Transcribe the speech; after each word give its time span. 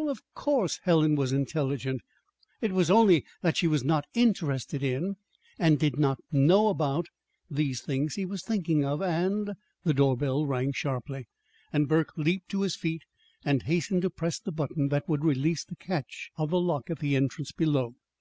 Well, 0.00 0.10
of 0.10 0.22
course 0.32 0.78
Helen 0.84 1.16
was 1.16 1.32
intelligent. 1.32 2.02
It 2.60 2.70
was 2.70 2.88
only 2.88 3.24
that 3.42 3.56
she 3.56 3.66
was 3.66 3.82
not 3.82 4.04
interested 4.14 4.80
in, 4.80 5.16
and 5.58 5.76
did 5.76 5.98
not 5.98 6.20
know 6.30 6.68
about, 6.68 7.06
these 7.50 7.80
things 7.80 8.14
he 8.14 8.24
was 8.24 8.44
thinking 8.44 8.84
of; 8.84 9.02
and 9.02 9.54
The 9.82 9.94
doorbell 9.94 10.46
rang 10.46 10.70
sharply, 10.70 11.26
and 11.72 11.88
Burke 11.88 12.16
leaped 12.16 12.48
to 12.50 12.60
his 12.62 12.76
feet 12.76 13.02
and 13.44 13.64
hastened 13.64 14.02
to 14.02 14.10
press 14.10 14.38
the 14.38 14.52
button 14.52 14.86
that 14.90 15.08
would 15.08 15.24
release 15.24 15.64
the 15.64 15.74
catch 15.74 16.30
of 16.36 16.50
the 16.50 16.60
lock 16.60 16.90
at 16.90 17.00
the 17.00 17.16
entrance 17.16 17.50
below. 17.50 17.96